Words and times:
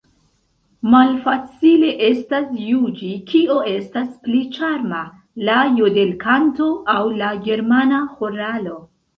Malfacile 0.93 1.91
estas 2.07 2.47
juĝi, 2.69 3.09
kio 3.33 3.57
estas 3.73 4.09
pli 4.25 4.41
ĉarma, 4.57 5.05
la 5.51 5.59
jodelkanto 5.83 6.73
aŭ 6.97 7.01
la 7.23 7.33
germana 7.49 8.05
ĥoralo. 8.17 8.85